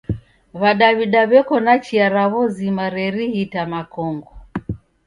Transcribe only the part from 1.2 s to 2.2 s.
w'eko na chia